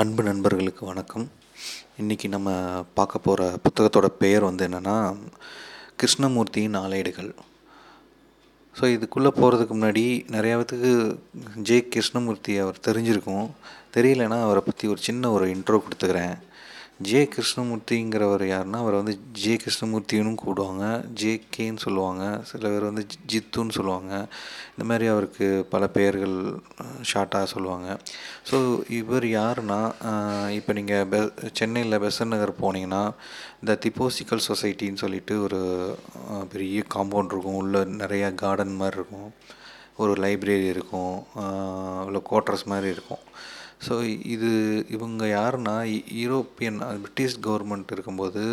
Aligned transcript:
அன்பு 0.00 0.22
நண்பர்களுக்கு 0.22 0.82
வணக்கம். 0.86 1.24
இன்றைக்கி 2.00 2.26
நம்ம 2.28 2.50
பார்க்க 2.94 3.18
போகிற 3.18 3.42
புத்தகத்தோட 3.64 4.06
பெயர் 4.22 4.44
வந்து 4.44 4.66
என்னென்னா 4.68 4.96
கிருஷ்ணமூர்த்தியின் 6.00 6.76
நாளேடுகள் 6.76 7.30
ஸோ 8.78 8.84
இதுக்குள்ளே 8.96 9.30
போகிறதுக்கு 9.38 9.74
முன்னாடி 9.76 10.02
நிறையாவதுக்கு 10.34 10.90
பேத்துக்கு 10.90 11.62
ஜே 11.68 11.78
கிருஷ்ணமூர்த்தி 11.94 12.58
அவர் 12.58 12.82
தெரிஞ்சிருக்கும். 12.88 13.46
தெரியலனா 13.96 14.38
அவரை 14.46 14.62
பற்றி 14.66 14.88
ஒரு 14.88 15.00
சின்ன 15.08 15.30
ஒரு 15.30 15.46
இன்ட்ரோ 15.54 15.80
கொடுத்துக்கிறேன். 15.84 16.36
ஜே 17.00 17.18
கிருஷ்ணமூர்த்திங்கிறவர் 17.32 18.42
யாருன்னா 18.50 18.78
அவரை 18.82 18.96
வந்து 19.00 19.14
ஜே 19.40 19.54
கிருஷ்ணமூர்த்தின்னு 19.62 20.30
கூடுவாங்க. 20.42 20.84
ஜே 21.20 21.32
கேன்னு 21.56 21.82
சொல்லுவாங்க. 21.84 22.22
சில 22.50 22.62
பேர் 22.72 22.86
வந்து 22.88 23.04
ஜித்துன்னு 23.32 23.76
சொல்லுவாங்க. 23.78 24.12
இந்த 24.74 24.84
மாதிரி 24.90 25.06
அவருக்கு 25.14 25.46
பல 25.72 25.86
பெயர்கள் 25.96 26.36
ஷார்ட்டாக 27.10 27.50
சொல்லுவாங்க. 27.52 27.88
ஸோ 28.50 28.58
இவர் 29.00 29.26
யாருன்னா 29.40 29.80
இப்போ 30.58 30.72
நீங்கள் 30.78 31.06
பெ 31.12 31.20
சென்னையில் 31.60 32.00
பெசன் 32.06 32.32
நகர் 32.34 32.54
போனீங்கன்னா 32.62 33.02
இந்த 33.60 33.76
திப்போசிக்கல் 33.84 34.46
சொசைட்டின்னு 34.48 35.02
சொல்லிட்டு 35.04 35.36
ஒரு 35.48 35.60
பெரிய 36.54 36.84
காம்பவுண்ட் 36.96 37.34
இருக்கும். 37.34 37.60
உள்ள 37.62 37.84
நிறையா 38.02 38.30
கார்டன் 38.44 38.80
மாதிரி 38.82 38.98
இருக்கும். 39.00 39.30
ஒரு 40.04 40.14
லைப்ரரி 40.22 40.66
இருக்கும். 40.74 41.16
இல்லை 42.08 42.22
குவார்ட்டர்ஸ் 42.30 42.66
மாதிரி 42.72 42.88
இருக்கும். 42.96 43.24
ஸோ 43.80 43.94
இது 44.34 44.50
இவங்க 44.96 45.24
யாருன்னா 45.38 45.74
யூரோப்பியன் 46.20 46.78
பிரிட்டிஷ் 47.02 47.36
கவர்மெண்ட் 47.46 47.92
இருக்கும்போது 47.96 48.44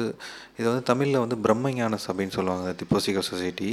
இது 0.58 0.68
வந்து 0.72 0.90
தமிழில் 0.91 1.23
வந்து 1.23 1.38
பிரம்மஞான 1.46 1.99
சபைன்னு 2.08 2.38
சொல்லுவாங்க 2.40 2.73
திப்போசிக்கல் 2.82 3.30
சொசைட்டி 3.32 3.70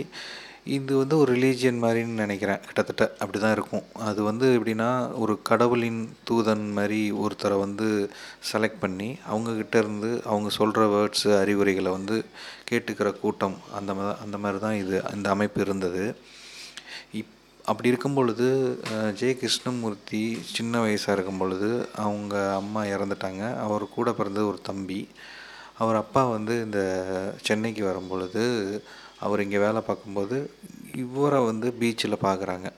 இது 0.76 0.92
வந்து 1.00 1.14
ஒரு 1.22 1.30
ரிலீஜியன் 1.36 1.78
மாதிரின்னு 1.82 2.22
நினைக்கிறேன். 2.24 2.60
கிட்டத்தட்ட 2.66 3.04
அப்படி 3.22 3.38
தான் 3.44 3.54
இருக்கும். 3.56 3.84
அது 4.08 4.20
வந்து 4.28 4.46
எப்படின்னா 4.56 4.88
ஒரு 5.22 5.34
கடவுளின் 5.50 6.00
தூதன் 6.28 6.64
மாதிரி 6.78 7.00
ஒருத்தரை 7.22 7.56
வந்து 7.64 7.86
செலக்ட் 8.50 8.82
பண்ணி 8.82 9.08
அவங்கக்கிட்ட 9.30 9.76
இருந்து 9.82 10.10
அவங்க 10.30 10.50
சொல்கிற 10.58 10.84
வேர்ட்ஸு 10.94 11.30
அறிவுரைகளை 11.42 11.92
வந்து 11.98 12.16
கேட்டுக்கிற 12.70 13.10
கூட்டம் 13.22 13.56
அந்த 13.78 13.94
மா 14.00 14.04
அந்த 14.24 14.38
மாதிரி 14.42 14.60
தான் 14.66 14.78
இது 14.82 14.96
அந்த 15.12 15.26
அமைப்பு 15.36 15.60
இருந்தது. 15.66 16.04
அப்படி 17.70 17.90
இருக்கும் 17.92 18.16
பொழுது 18.18 18.46
ஜெய 19.20 19.32
கிருஷ்ணமூர்த்தி 19.40 20.22
சின்ன 20.54 20.74
வயசாக 20.84 21.14
இருக்கும் 21.16 21.40
பொழுது 21.42 21.70
அவங்க 22.04 22.34
அம்மா 22.60 22.82
இறந்துட்டாங்க. 22.94 23.42
அவர் 23.64 23.84
கூட 23.96 24.08
பிறந்த 24.20 24.40
ஒரு 24.50 24.58
தம்பி. 24.68 25.00
அவர் 25.82 25.98
அப்பா 26.02 26.22
வந்து 26.36 26.54
இந்த 26.66 26.80
சென்னைக்கு 27.46 27.82
வரும் 27.88 28.10
பொழுது 28.12 28.44
அவர் 29.24 29.42
இங்கே 29.44 29.60
வேலை 29.66 29.80
பார்க்கும்போது 29.88 30.36
இவரை 31.02 31.40
வந்து 31.50 31.68
பீச்சில் 31.80 32.24
பார்க்குறாங்க. 32.26 32.68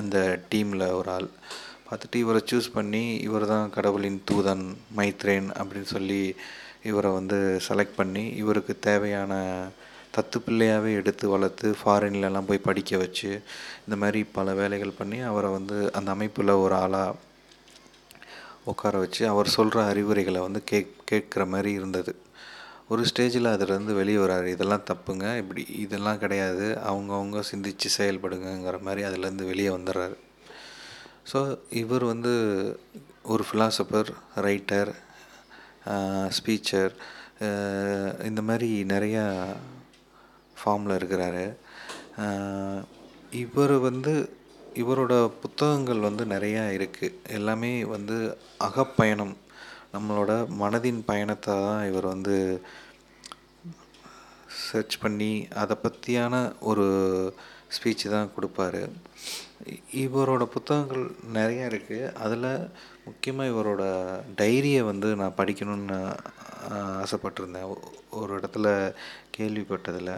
அந்த 0.00 0.16
டீமில் 0.52 0.86
ஒரு 0.98 1.10
ஆள். 1.16 1.28
பார்த்துட்டு 1.88 2.16
இவரை 2.24 2.40
சூஸ் 2.50 2.74
பண்ணி 2.78 3.04
இவர் 3.26 3.46
தான் 3.52 3.70
கடவுளின் 3.76 4.18
தூதன் 4.30 4.64
மைத்ரேன் 4.98 5.48
அப்படின்னு 5.58 5.90
சொல்லி 5.94 6.22
இவரை 6.90 7.10
வந்து 7.18 7.38
செலக்ட் 7.68 7.98
பண்ணி 8.00 8.24
இவருக்கு 8.42 8.74
தேவையான 8.88 9.32
தத்து 10.18 10.38
பிள்ளையாகவே 10.46 10.92
எடுத்து 11.00 11.26
வளர்த்து 11.28 11.68
ஃபாரின்லலாம் 11.80 12.48
போய் 12.50 12.66
படிக்க 12.68 12.96
வச்சு 12.96 13.30
இந்த 13.86 13.96
மாதிரி 14.02 14.20
பல 14.36 14.54
வேலைகள் 14.54 14.98
பண்ணி 14.98 15.18
அவரை 15.30 15.50
வந்து 15.50 15.78
அந்த 15.92 16.10
அமைப்பில் 16.10 16.60
ஒரு 16.64 16.74
ஆளாக 16.74 17.16
உட்கார 18.72 18.94
வச்சு 18.98 19.22
அவர் 19.28 19.48
சொல்கிற 19.48 19.78
அறிவுரைகளை 19.84 20.40
வந்து 20.40 20.60
கேக் 20.70 20.96
கேட்குற 21.10 21.42
மாதிரி 21.48 21.70
இருந்தது. 21.72 22.12
ஒரு 22.88 23.02
ஸ்டேஜில் 23.10 23.52
அதுலேருந்து 23.52 23.94
வெளியே 23.94 24.18
வராரு. 24.18 24.46
இதெல்லாம் 24.46 24.86
தப்புங்க. 24.90 25.26
இப்படி 25.36 25.62
இதெல்லாம் 25.84 26.18
கிடையாது. 26.18 26.66
அவங்கவுங்க 26.90 27.42
சிந்திச்சு 27.50 27.88
செயல்படுங்கங்கிற 27.98 28.78
மாதிரி 28.80 29.02
அதுலேருந்து 29.08 29.50
வெளியே 29.52 29.68
வந்துடுறாரு 29.68 30.16
ஸோ 31.32 31.40
இவர் 31.82 32.04
வந்து 32.04 32.32
ஒரு 33.22 33.44
ஃபிலாசபர் 33.48 34.10
ரைட்டர் 34.46 34.90
ஸ்பீச்சர் 36.36 36.92
இந்த 38.28 38.42
மாதிரி 38.48 38.70
நிறையா 38.94 39.24
ஃபார்மில் 40.58 40.98
இருக்கிறாரு. 40.98 41.44
இவர் 43.42 43.76
வந்து 43.88 44.14
இவரோட 44.82 45.14
புத்தகங்கள் 45.42 46.06
வந்து 46.06 46.24
நிறையா 46.34 46.64
இருக்குது 46.76 47.14
எல்லாமே 47.36 47.72
வந்து 47.94 48.16
அகப்பயணம். 48.66 49.34
நம்மளோட 49.94 50.32
மனதின் 50.62 51.00
பயணத்தை 51.10 51.54
தான் 51.66 51.86
இவர் 51.90 52.06
வந்து 52.14 52.36
சர்ச் 54.66 54.96
பண்ணி 55.04 55.32
அதை 55.62 55.76
பற்றியான 55.84 56.34
ஒரு 56.70 56.86
ஸ்பீச் 57.76 58.04
தான் 58.14 58.32
கொடுப்பாரு. 58.36 58.82
இவரோட 60.02 60.44
புத்தகங்கள் 60.54 61.04
நிறையா 61.36 61.64
இருக்குது 61.70 62.12
அதில் 62.24 62.50
முக்கியமாக 63.08 63.52
இவரோட 63.52 63.84
டைரியை 64.40 64.82
வந்து 64.90 65.08
நான் 65.20 65.38
படிக்கணும்னு 65.40 65.98
ஆசைப்பட்டிருந்தேன். 67.04 67.70
ஒரு 68.20 68.30
இடத்துல 68.38 68.66
கேள்விப்பட்டதில் 69.36 70.12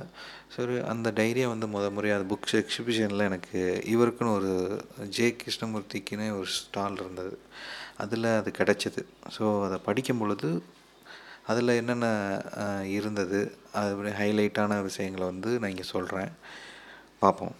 சரி 0.54 0.76
அந்த 0.92 1.08
டைரியை 1.18 1.48
வந்து 1.52 1.66
முத 1.74 1.86
முறையாக 1.96 2.18
அது 2.18 2.30
புக்ஸ் 2.32 2.56
எக்ஸிபிஷனில் 2.60 3.26
எனக்கு 3.30 3.60
இவருக்குன்னு 3.94 4.36
ஒரு 4.38 4.52
ஜே 5.16 5.26
கிருஷ்ணமூர்த்திக்குன்னு 5.42 6.26
ஒரு 6.40 6.50
ஸ்டால் 6.58 6.98
இருந்தது. 7.02 7.34
அதில் 8.04 8.28
அது 8.40 8.50
கிடச்சிது. 8.60 9.02
ஸோ 9.36 9.44
அதை 9.66 9.78
படிக்கும் 9.88 10.20
பொழுது 10.22 10.50
அதில் 11.52 11.78
என்னென்ன 11.80 12.06
இருந்தது 12.98 13.40
அது 13.80 14.12
ஹைலைட்டான 14.20 14.78
விஷயங்களை 14.88 15.26
வந்து 15.32 15.52
நான் 15.58 15.72
இங்கே 15.74 15.88
சொல்கிறேன் 15.94 16.32
பார்ப்போம். 17.22 17.54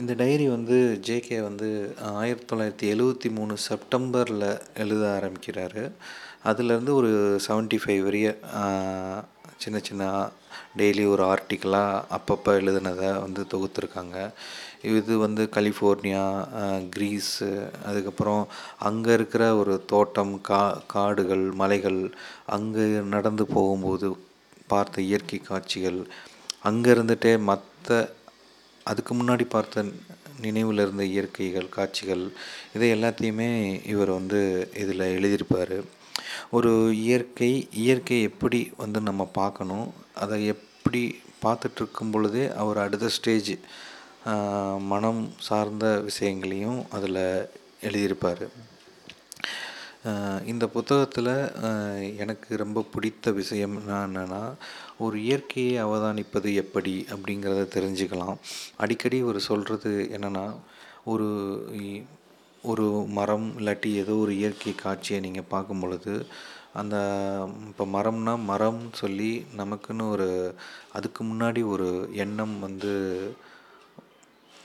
இந்த 0.00 0.12
டைரி 0.20 0.46
வந்து 0.48 0.76
ஜேகே 1.06 1.36
வந்து 1.46 1.68
ஆயிரத்தி 2.22 2.46
தொள்ளாயிரத்தி 2.50 2.86
எழுவத்தி 2.94 3.28
மூணு 3.36 3.54
செப்டம்பரில் 3.66 4.46
எழுத 4.82 5.02
ஆரம்பிக்கிறாரு. 5.16 5.82
அதுலேருந்து 6.50 6.92
ஒரு 7.00 7.10
செவன்ட்டி 7.46 7.78
ஃபைவ் 7.82 8.02
வரைய 8.06 8.28
சின்ன 9.62 9.78
சின்ன 9.88 10.04
டெய்லி 10.80 11.04
ஒரு 11.12 11.22
ஆர்டிக்கலாக 11.32 12.02
அப்பப்போ 12.16 12.50
எழுதுனதை 12.60 13.10
வந்து 13.24 13.42
தொகுத்துருக்காங்க. 13.52 14.16
இது 14.96 15.12
வந்து 15.18 15.42
கலிஃபோர்னியா 15.56 16.24
க்ரீஸு 16.94 17.48
அதுக்கப்புறம் 17.88 18.42
அங்கே 18.88 19.12
இருக்கிற 19.18 19.42
ஒரு 19.60 19.74
தோட்டம் 19.92 20.34
கா 20.50 20.62
காடுகள் 20.94 21.46
மலைகள் 21.62 22.00
அங்கே 22.56 22.86
நடந்து 23.14 23.46
போகும்போது 23.56 24.08
பார்த்த 24.72 25.08
இயற்கை 25.08 25.40
காட்சிகள் 25.48 26.00
அங்கே 26.68 26.90
இருந்துகிட்டே 26.96 27.32
மற்ற 27.50 27.98
அதுக்கு 28.90 29.12
முன்னாடி 29.18 29.44
பார்த்த 29.54 29.84
நினைவில் 30.44 30.82
இருந்த 30.84 31.04
இயற்கைகள் 31.14 31.74
காட்சிகள் 31.76 32.24
இதை 32.74 32.88
எல்லாத்தையுமே 32.96 33.48
இவர் 33.92 34.10
வந்து 34.18 34.40
இதில் 34.82 35.12
எழுதியிருப்பார். 35.16 35.76
ஒரு 36.56 36.72
இயற்கை 37.06 37.50
இயற்கை 37.84 38.18
எப்படி 38.30 38.60
வந்து 38.82 39.00
நம்ம 39.08 39.22
பார்க்கணும் 39.40 39.86
அதை 40.22 40.38
எப்படி 40.54 41.02
பார்த்துட்ருக்கும் 41.44 42.12
பொழுதே 42.14 42.44
அவர் 42.62 42.84
அடுத்த 42.84 43.08
ஸ்டேஜ் 43.16 43.52
மனம் 44.92 45.22
சார்ந்த 45.48 45.86
விஷயங்களையும் 46.08 46.78
அதில் 46.96 47.22
எழுதியிருப்பார். 47.88 48.44
இந்த 50.50 50.64
புத்தகத்தில் 50.74 51.32
எனக்கு 52.22 52.50
ரொம்ப 52.62 52.84
பிடித்த 52.94 53.32
விஷயம் 53.40 53.76
என்னென்னா 53.86 54.42
ஒரு 55.04 55.16
இயற்கையை 55.26 55.74
அவதானிப்பது 55.84 56.50
எப்படி 56.62 56.94
அப்படிங்கிறத 57.14 57.62
தெரிஞ்சுக்கலாம். 57.76 58.36
அடிக்கடி 58.82 59.18
ஒரு 59.30 59.40
சொல்கிறது 59.48 59.92
என்னென்னா 60.16 60.44
ஒரு 61.12 61.28
ஒரு 62.72 62.86
மரம் 63.18 63.48
இல்லாட்டி 63.58 63.90
ஏதோ 64.02 64.14
ஒரு 64.24 64.32
இயற்கை 64.40 64.72
காட்சியை 64.74 65.18
நீங்கள் 65.26 65.50
பார்க்கும் 65.54 65.82
பொழுது 65.82 66.14
அந்த 66.80 66.96
இப்போ 67.68 67.84
மரம்னா 67.96 68.34
மரம் 68.50 68.80
சொல்லி 69.00 69.30
நமக்குன்னு 69.60 70.04
ஒரு 70.14 70.28
அதுக்கு 70.98 71.22
முன்னாடி 71.24 71.62
ஒரு 71.74 71.88
எண்ணம் 72.24 72.56
வந்து 72.66 72.92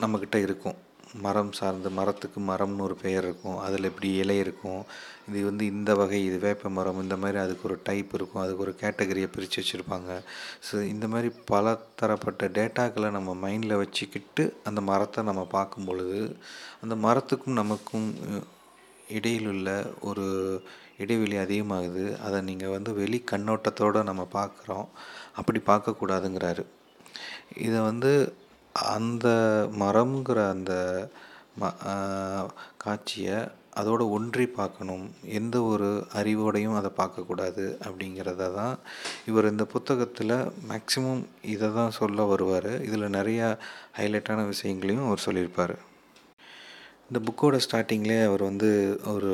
நம்மக்கிட்ட 0.02 0.36
இருக்கும். 0.46 0.78
மரம் 1.24 1.52
சார்ந்து 1.58 1.88
மரத்துக்கு 1.98 2.40
மரம்னு 2.50 2.84
ஒரு 2.86 2.96
பெயர் 3.02 3.24
இருக்கும். 3.26 3.58
அதில் 3.66 3.88
இப்படி 3.90 4.10
இலை 4.22 4.36
இருக்கும். 4.44 4.82
இது 5.28 5.40
வந்து 5.48 5.64
இந்த 5.72 5.90
வகை 6.00 6.20
இது 6.28 6.38
வேப்ப 6.46 6.70
மரம் 6.78 7.00
இந்த 7.04 7.16
மாதிரி 7.22 7.38
அதுக்கு 7.42 7.66
ஒரு 7.68 7.76
டைப் 7.88 8.12
இருக்கும். 8.18 8.42
அதுக்கு 8.44 8.64
ஒரு 8.66 8.74
கேட்டகரியை 8.82 9.28
பிரித்து 9.34 9.58
வச்சுருப்பாங்க. 9.60 10.10
ஸோ 10.68 10.74
இந்த 10.94 11.08
மாதிரி 11.14 11.30
பல 11.52 11.74
தரப்பட்ட 12.02 12.48
டேட்டாக்களை 12.58 13.10
நம்ம 13.18 13.34
மைண்டில் 13.44 13.80
வச்சுக்கிட்டு 13.82 14.44
அந்த 14.70 14.80
மரத்தை 14.90 15.22
நம்ம 15.30 15.44
பார்க்கும் 15.56 15.88
பொழுது 15.90 16.20
அந்த 16.84 16.96
மரத்துக்கும் 17.06 17.60
நமக்கும் 17.62 18.08
இடையிலுள்ள 19.18 19.68
ஒரு 20.10 20.26
இடைவெளி 21.02 21.36
அதிகமாகுது. 21.44 22.04
அதை 22.26 22.38
நீங்கள் 22.48 22.74
வந்து 22.76 22.90
வெளி 23.00 23.18
கண்ணோட்டத்தோடு 23.32 24.02
நம்ம 24.10 24.22
பார்க்குறோம். 24.38 24.86
அப்படி 25.40 25.60
பார்க்கக்கூடாதுங்கிறாரு. 25.70 26.64
இதை 27.66 27.78
வந்து 27.90 28.12
அந்த 28.96 29.26
மரம்ங்கிற 29.82 30.38
அந்த 30.54 30.72
ம 31.60 31.70
காட்சியை 32.82 33.38
அதோட 33.80 34.02
ஒன்றி 34.16 34.44
பார்க்கணும். 34.58 35.04
எந்த 35.38 35.56
ஒரு 35.70 35.88
அறிவோடையும் 36.20 36.78
அதை 36.78 36.90
பார்க்கக்கூடாது 36.98 37.64
அப்படிங்கிறத 37.86 38.48
தான் 38.56 38.74
இவர் 39.28 39.50
இந்த 39.50 39.64
புத்தகத்தில் 39.74 40.34
மேக்ஸிமம் 40.70 41.22
இதை 41.54 41.68
தான் 41.78 41.96
சொல்ல 41.98 42.24
வருவார். 42.32 42.72
இதில் 42.88 43.14
நிறையா 43.18 43.48
ஹைலைட்டான 43.98 44.44
விஷயங்களையும் 44.52 45.08
அவர் 45.08 45.24
சொல்லியிருப்பார். 45.26 45.76
இந்த 47.08 47.20
புக்கோட 47.28 47.56
ஸ்டார்டிங்லேயே 47.66 48.22
அவர் 48.28 48.44
வந்து 48.50 48.70
ஒரு 49.14 49.32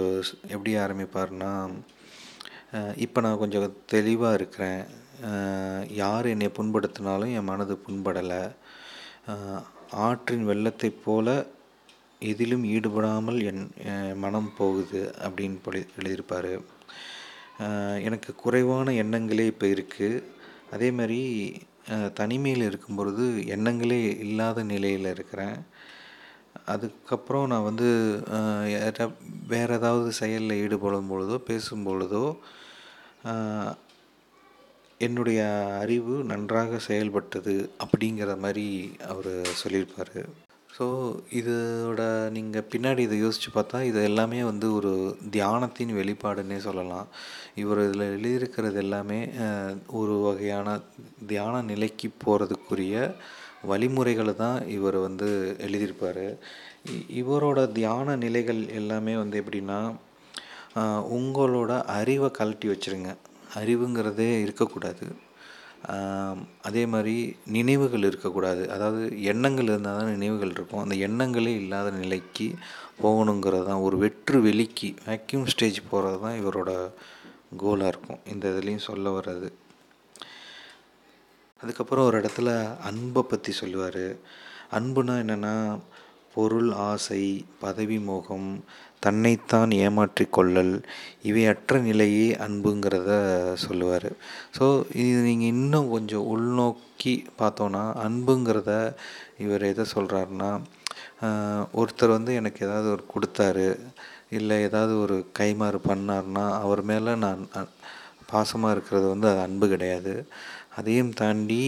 எப்படி 0.55 0.73
ஆரம்பிப்பார்னா 0.85 1.52
இப்போ 3.05 3.19
நான் 3.25 3.43
கொஞ்சம் 3.43 3.76
தெளிவாக 3.94 4.38
இருக்கிறேன். 4.38 4.82
யார் 6.02 6.26
என்னை 6.32 6.49
புண்படுத்தினாலும் 6.58 7.35
என் 7.38 7.50
மனது 7.50 7.75
புண்படலை. 7.87 8.43
ஆற்றின் 10.04 10.44
வெள்ளத்தைப் 10.50 11.02
போல 11.04 11.28
எதிலும் 12.30 12.64
ஈடுபடாமல் 12.75 13.38
என் 13.50 13.64
மனம் 14.25 14.50
போகுது 14.58 15.00
அப்படின்னு 15.26 15.58
சொல்லி 15.64 15.82
எழுதியிருப்பார். 15.98 16.52
எனக்கு 18.06 18.30
குறைவான 18.42 18.92
எண்ணங்களே 19.02 19.46
இப்போ 19.52 19.66
இருக்குது 19.76 20.22
அதே 20.75 20.88
மாதிரி 20.98 21.20
தனிமையில் 22.20 22.66
இருக்கும் 22.69 22.98
பொழுது 22.98 23.25
எண்ணங்களே 23.56 24.00
இல்லாத 24.25 24.62
நிலையில் 24.72 25.12
இருக்கிறேன். 25.14 25.58
அதுக்கப்புறம் 26.72 27.50
நான் 27.52 27.69
வந்து 27.69 27.88
வேறு 29.52 29.75
ஏதாவது 29.78 30.08
செயலில் 30.20 30.60
ஈடுபடும் 30.64 31.10
பொழுதோ 31.12 31.36
பேசும் 31.50 31.86
பொழுதோ 31.88 32.25
என்னுடைய 35.06 35.41
அறிவு 35.83 36.15
நன்றாக 36.31 36.79
செயல்பட்டது 36.87 37.55
அப்படிங்கிற 37.85 38.31
மாதிரி 38.45 38.67
அவர் 39.12 39.33
சொல்லியிருப்பார். 39.62 40.17
ஸோ 40.77 40.87
இதோட 41.39 42.03
நீங்கள் 42.37 42.67
பின்னாடி 42.73 43.03
இதை 43.06 43.17
யோசித்து 43.23 43.50
பார்த்தா 43.55 43.79
இது 43.91 43.99
எல்லாமே 44.09 44.41
வந்து 44.50 44.67
ஒரு 44.79 44.93
தியானத்தின் 45.37 45.93
வெளிப்பாடுன்னே 45.99 46.59
சொல்லலாம். 46.67 47.06
இவர் 47.62 47.81
இதில் 47.87 48.05
எழுதியிருக்கிறது 48.11 48.79
எல்லாமே 48.85 49.21
ஒரு 50.00 50.17
வகையான 50.27 50.77
தியான 51.33 51.62
நிலைக்கு 51.71 52.11
போகிறதுக்குரிய 52.25 52.97
வழிமுறைகளை 53.73 54.35
தான் 54.45 54.59
இவர் 54.77 54.99
வந்து 55.06 55.29
எழுதியிருப்பார். 55.67 56.27
இவரோட 57.21 57.61
தியான 57.79 58.17
நிலைகள் 58.27 58.61
எல்லாமே 58.81 59.15
வந்து 59.23 59.39
எப்படின்னா 59.43 59.81
உங்களோட 61.19 61.73
அறிவை 61.99 62.29
கழட்டி 62.39 62.67
வச்சிருங்க. 62.73 63.11
அறிவுங்கிறதே 63.61 64.29
இருக்கக்கூடாது. 64.45 65.06
அதே 66.69 66.83
மாதிரி 66.93 67.15
நினைவுகள் 67.56 68.06
இருக்கக்கூடாது. 68.09 68.62
அதாவது 68.75 69.03
எண்ணங்கள் 69.33 69.69
இருந்தால் 69.71 69.99
தான் 69.99 70.12
நினைவுகள் 70.15 70.55
இருக்கும். 70.56 70.83
அந்த 70.85 70.95
எண்ணங்களே 71.06 71.53
இல்லாத 71.62 71.91
நிலைக்கு 72.03 72.47
போகணுங்கிறது 73.03 73.67
தான் 73.71 73.85
ஒரு 73.87 73.97
வெற்று 74.05 74.39
வெளிக்கு 74.49 74.89
வேக்யூம் 75.06 75.47
ஸ்டேஜ் 75.53 75.79
போகிறது 75.91 76.19
தான் 76.25 76.39
இவரோட 76.41 76.73
கோலாக 77.62 77.93
இருக்கும். 77.93 78.21
இந்த 78.33 78.45
இதுலேயும் 78.53 78.87
சொல்ல 78.89 79.12
வர்றது. 79.19 79.50
அதுக்கப்புறம் 81.61 82.06
ஒரு 82.09 82.17
இடத்துல 82.21 82.50
அன்பை 82.89 83.23
பற்றி 83.23 83.53
சொல்லுவார். 83.61 84.05
அன்புனா 84.79 85.15
என்னென்னா 85.23 85.55
பொருள் 86.35 86.69
ஆசை 86.89 87.23
பதவி 87.62 87.99
மோகம் 88.09 88.50
தன்னைத்தான் 89.05 89.71
ஏமாற்றிக் 89.85 90.35
கொள்ளல் 90.37 90.75
இவையற்ற 91.29 91.79
நிலையே 91.89 92.29
அன்புங்கிறத 92.47 93.11
சொல்லுவார். 93.65 94.09
ஸோ 94.59 94.67
இது 95.05 95.19
நீங்கள் 95.29 95.53
இன்னும் 95.55 95.89
கொஞ்சம் 95.95 96.29
உள்நோக்கி 96.35 97.15
பார்த்தோன்னா 97.41 97.85
அன்புங்கிறத 98.06 98.73
இவர் 99.45 99.65
எதை 99.73 99.87
சொல்கிறாருன்னா 99.95 100.50
ஒருத்தர் 101.81 102.17
வந்து 102.17 102.33
எனக்கு 102.41 102.61
ஏதாவது 102.67 102.89
ஒரு 102.95 103.05
கொடுத்தாரு 103.15 103.69
இல்லை 104.39 104.56
ஏதாவது 104.69 104.95
ஒரு 105.05 105.17
கைமாறு 105.39 105.79
பண்ணார்னா 105.91 106.47
அவர் 106.65 106.83
மேலே 106.91 107.12
நான் 107.25 107.43
பாசமாக 108.33 108.75
இருக்கிறது 108.75 109.06
வந்து 109.12 109.29
அது 109.31 109.41
அன்பு 109.47 109.67
கிடையாது. 109.69 110.15
அதையும் 110.79 111.12
தாண்டி 111.21 111.62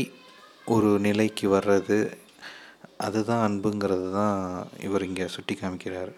ஒரு 0.75 0.91
நிலைக்கு 1.07 1.47
வர்றது 1.55 1.99
அதுதான் 3.07 3.45
அன்புங்கிறது 3.47 4.09
தான் 4.19 4.37
இவர் 4.87 5.07
இங்கே 5.07 5.27
சுட்டி 5.35 5.55
காமிக்கிறார் 5.55 6.13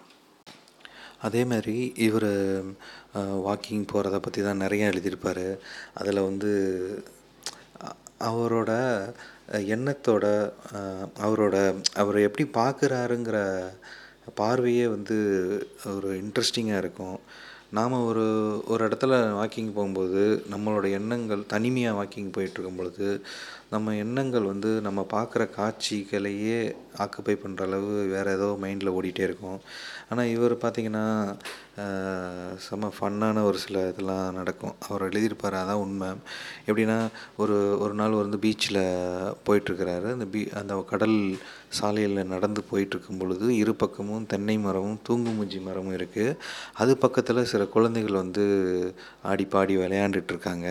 அதே 1.26 1.42
மாதிரி 1.44 1.76
இவர் 2.06 2.30
வாக்கிங் 3.48 3.84
போகிறத 3.92 4.16
பற்றி 4.18 4.40
தான் 4.42 4.62
நிறையா 4.64 4.86
எழுதியிருப்பார். 4.92 5.46
அதில் 6.00 6.26
வந்து 6.28 6.50
அவரோட 8.30 8.70
எண்ணத்தோட 9.74 10.26
அவரோட 11.26 11.56
அவர் 12.00 12.18
எப்படி 12.28 12.44
பார்க்குறாருங்கிற 12.60 13.38
பார்வையே 14.40 14.84
வந்து 14.96 15.16
ஒரு 15.96 16.10
இன்ட்ரெஸ்டிங்காக 16.22 16.82
இருக்கும். 16.84 17.18
நாம் 17.78 17.94
ஒரு 18.08 18.24
ஒரு 18.72 18.82
இடத்துல 18.88 19.12
வாக்கிங் 19.38 19.70
போகும்போது 19.76 20.22
நம்மளோட 20.52 20.86
எண்ணங்கள் 20.98 21.50
தனிமையாக 21.54 21.98
வாக்கிங் 21.98 22.32
போயிட்டுருக்கும் 22.34 22.80
பொழுது 22.80 23.08
நம்ம 23.72 23.94
எண்ணங்கள் 24.04 24.48
வந்து 24.50 24.70
நம்ம 24.86 25.00
பார்க்குற 25.12 25.42
காட்சிகளையே 25.56 26.58
ஆக்குப்பை 27.04 27.34
பண்ணுற 27.42 27.62
அளவு 27.68 27.92
வேறு 28.14 28.30
ஏதோ 28.36 28.48
மைண்டில் 28.62 28.94
ஓடிட்டே 28.96 29.22
இருக்கும். 29.28 29.60
ஆனால் 30.10 30.30
இவர் 30.34 30.54
பார்த்திங்கன்னா 30.64 31.04
செம்ம 32.64 32.90
ஃபன்னான 32.96 33.42
ஒரு 33.48 33.58
சில 33.64 33.84
இதெல்லாம் 33.90 34.36
நடக்கும். 34.38 34.74
அவர் 34.88 35.06
எழுதியிருப்பார் 35.08 35.56
அதான் 35.60 35.82
உண்மை. 35.84 36.10
எப்படின்னா 36.68 36.98
ஒரு 37.42 37.56
ஒரு 37.84 37.94
நாள் 38.00 38.20
வந்து 38.22 38.38
பீச்சில் 38.44 38.80
போயிட்டுருக்கிறாரு. 39.46 40.08
அந்த 40.16 40.26
பீ 40.34 40.42
அந்த 40.60 40.74
கடல் 40.92 41.16
சாலையில் 41.78 42.30
நடந்து 42.32 42.60
போயிட்டுருக்கும் 42.70 43.20
பொழுது 43.20 43.46
இரு 43.60 43.72
பக்கமும் 43.82 44.26
தென்னை 44.32 44.56
மரமும் 44.66 44.98
தூங்குமூஞ்சி 45.08 45.58
மரமும் 45.68 45.96
இருக்குது 45.98 46.36
அது 46.82 46.92
பக்கத்தில் 47.04 47.50
சில 47.52 47.62
குழந்தைகள் 47.74 48.20
வந்து 48.22 48.44
ஆடி 49.30 49.46
பாடி 49.54 49.74
விளையாண்டுட்டு 49.82 50.32
இருக்காங்க 50.34 50.66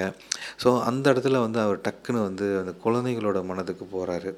ஸோ 0.63 0.69
அந்த 0.89 1.05
இடத்துல 1.13 1.39
வந்து 1.45 1.59
அவர் 1.65 1.83
டக்குன்னு 1.87 2.27
வந்து 2.29 2.47
அந்த 2.61 2.73
குழந்தைகளோட 2.91 3.39
மனதுக்கு 3.51 3.85
போகிறாரு 3.93 4.31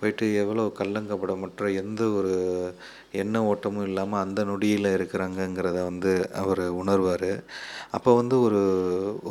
போயிட்டு 0.00 0.26
எவ்வளோ 0.42 0.64
கல்லங்கப்படமற்ற 0.80 1.72
எந்த 1.82 2.02
ஒரு 2.18 2.32
எண்ண 3.22 3.42
ஓட்டமும் 3.50 3.86
இல்லாமல் 3.88 4.22
அந்த 4.24 4.40
நொடியில் 4.50 4.88
இருக்கிறாங்கங்கிறத 4.96 5.78
வந்து 5.90 6.12
அவர் 6.42 6.62
உணர்வார். 6.82 7.30
அப்போ 7.96 8.10
வந்து 8.20 8.36
ஒரு 8.46 8.62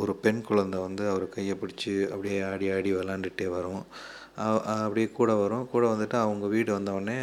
ஒரு 0.02 0.12
பெண் 0.24 0.42
குழந்தை 0.48 0.78
வந்து 0.86 1.04
அவர் 1.12 1.26
கையை 1.36 1.54
பிடிச்சி 1.62 1.92
அப்படியே 2.12 2.38
ஆடி 2.50 2.68
ஆடி 2.76 2.92
விளாண்டுட்டே 2.98 3.48
வரும். 3.56 3.82
அப்படியே 4.84 5.08
கூட 5.18 5.32
வரும். 5.42 5.66
கூட 5.72 5.84
வந்துட்டு 5.92 6.16
அவங்க 6.24 6.46
வீடு 6.54 6.70
வந்தவுடனே 6.76 7.18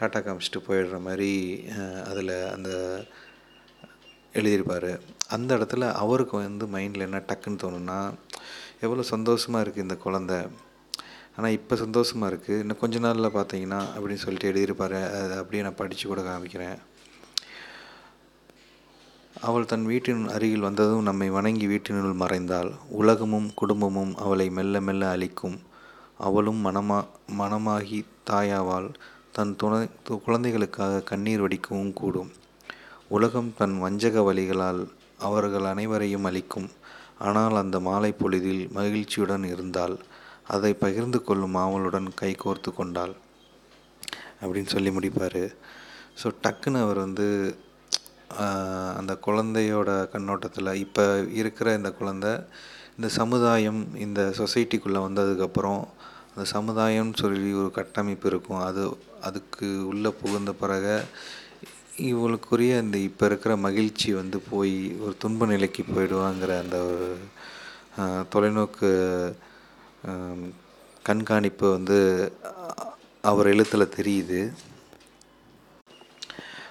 டாட்டா 0.00 0.20
காமிச்சிட்டு 0.26 0.60
போயிடுற 0.68 0.98
மாதிரி 1.08 1.32
அதில் 2.10 2.34
அந்த 2.56 2.70
எழுதியிருப்பார். 4.34 4.90
அந்த 5.36 5.50
இடத்துல 5.58 5.86
அவருக்கு 6.02 6.36
வந்து 6.40 6.66
மைண்டில் 6.74 7.06
என்ன 7.08 7.22
டக்குன்னு 7.30 7.62
தோணுன்னா 7.64 7.98
எவ்வளோ 8.86 9.02
சந்தோஷமாக 9.14 9.62
இருக்குது 9.64 9.86
இந்த 9.86 9.96
குழந்த. 10.04 10.34
ஆனால் 11.36 11.54
இப்போ 11.56 11.74
சந்தோஷமாக 11.82 12.30
இருக்குது 12.32 12.60
இன்னும் 12.62 12.80
கொஞ்ச 12.80 12.98
நாளில் 13.04 13.36
பார்த்தீங்கன்னா 13.36 13.78
அப்படின்னு 13.94 14.22
சொல்லிட்டு 14.24 14.48
எழுதியிருப்பாரு. 14.50 14.98
அதை 15.18 15.36
அப்படியே 15.42 15.62
நான் 15.66 15.78
படித்து 15.80 16.06
கூட 16.08 16.22
காமிக்கிறேன். 16.22 16.78
அவள் 19.48 19.70
தன் 19.70 19.86
வீட்டின் 19.90 20.24
அருகில் 20.34 20.66
வந்ததும் 20.66 21.06
நம்மை 21.08 21.28
வணங்கி 21.36 21.66
வீட்டினுள் 21.72 22.20
மறைந்தாள். 22.22 22.70
உலகமும் 23.00 23.48
குடும்பமும் 23.60 24.12
அவளை 24.24 24.46
மெல்ல 24.58 24.80
மெல்ல 24.88 25.08
அழிக்கும். 25.14 25.56
அவளும் 26.26 26.60
மனமா 26.66 26.98
மனமாகி 27.40 28.00
தாயாவாள். 28.30 28.88
தன் 29.36 29.56
துணை 29.60 29.80
குழந்தைகளுக்காக 30.26 31.02
கண்ணீர் 31.10 31.42
வடிக்கவும் 31.44 31.92
கூடும். 32.00 32.30
உலகம் 33.16 33.50
தன் 33.58 33.76
வஞ்சக 33.84 34.22
வழிகளால் 34.28 34.82
அவர்கள் 35.28 35.66
அனைவரையும் 35.72 36.26
அழிக்கும். 36.30 36.68
ஆனால் 37.28 37.56
அந்த 37.62 37.76
மாலை 37.88 38.12
பொழுதில் 38.20 38.62
மகிழ்ச்சியுடன் 38.78 39.44
இருந்தாள். 39.54 39.96
அதை 40.46 40.72
பகிர்ந்து 40.84 41.18
கொள்ளும் 41.22 41.58
ஆவலுடன் 41.62 42.08
கைகோர்த்து 42.20 42.70
கொண்டாள். 42.72 43.14
அப்படின்னு 44.42 44.72
சொல்லி 44.74 44.90
முடிப்பார். 44.96 45.44
ஸோ 46.20 46.28
டக்குன்னு 46.44 46.84
அவர் 46.84 46.98
வந்து 47.06 47.26
அந்த 48.98 49.12
குழந்தையோட 49.26 49.90
கண்ணோட்டத்தில் 50.12 50.78
இப்போ 50.84 51.04
இருக்கிற 51.40 51.68
இந்த 51.78 51.90
குழந்தை 51.98 52.32
இந்த 52.96 53.08
சமுதாயம் 53.18 53.82
இந்த 54.04 54.20
சொசைட்டிக்குள்ளே 54.38 55.00
வந்ததுக்கப்புறம் 55.06 55.82
அந்த 56.32 56.44
சமுதாயம்னு 56.56 57.20
சொல்லி 57.22 57.50
ஒரு 57.62 57.70
கட்டமைப்பு 57.78 58.26
இருக்கும். 58.32 58.62
அது 58.68 58.82
அதுக்கு 59.28 59.66
உள்ளே 59.90 60.10
புகுந்த 60.20 60.52
பிறகு 60.62 60.96
இவளுக்குரிய 62.10 62.74
இந்த 62.84 62.98
இப்போ 63.08 63.24
இருக்கிற 63.30 63.52
மகிழ்ச்சி 63.66 64.10
வந்து 64.20 64.38
போய் 64.50 64.76
ஒரு 65.04 65.14
துன்ப 65.24 65.46
நிலைக்கு 65.52 65.82
போயிடுவாங்கிற 65.90 66.52
அந்த 66.64 66.78
ஒரு 66.90 67.08
தொலைநோக்கு 68.34 68.90
கண்காணிப்பு 71.02 71.66
வந்து 71.70 71.98
அவர் 73.30 73.50
எழுத்தில் 73.52 73.92
தெரியுது. 73.96 74.40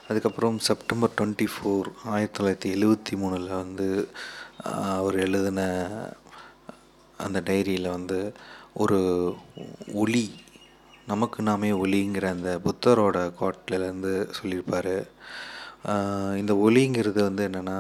அதுக்கப்புறம் 0.10 0.58
செப்டம்பர் 0.68 1.16
டுவெண்ட்டி 1.18 1.48
ஃபோர் 1.54 1.90
ஆயிரத்தி 2.14 2.38
தொள்ளாயிரத்தி 2.38 2.70
எழுவத்தி 2.78 3.14
மூணில் 3.22 3.48
வந்து 3.62 3.88
அவர் 4.98 5.18
எழுதின 5.26 5.62
அந்த 7.26 7.42
டைரியில் 7.50 7.94
வந்து 7.98 8.20
ஒரு 8.84 9.00
ஒளி 10.04 10.26
நமக்கு 11.12 11.40
நாமே 11.50 11.70
ஒளிங்கிற 11.84 12.26
அந்த 12.36 12.52
புத்தரோட 12.66 13.18
கோட்லேருந்து 13.40 14.14
சொல்லியிருப்பார். 14.38 14.94
இந்த 16.42 16.54
ஒளிங்கிறது 16.68 17.20
வந்து 17.28 17.44
என்னென்னா 17.48 17.80